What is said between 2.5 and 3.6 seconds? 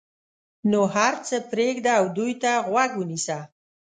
غوږ ونیسه.